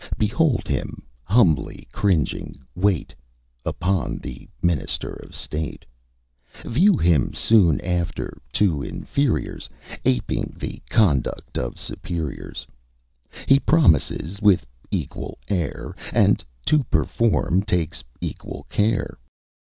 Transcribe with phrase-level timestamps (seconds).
[0.17, 3.13] Behold him humbly cringing wait
[3.63, 5.85] Upon the minister of state;
[6.65, 9.69] View him, soon after, to inferiors
[10.03, 12.65] Aping the conduct of superiors:
[13.45, 19.19] He promises, with equal air, And to perform takes equal care.